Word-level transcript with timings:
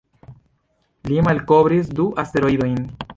Li 1.11 1.19
malkovris 1.27 1.93
du 2.01 2.07
asteroidojn. 2.25 2.81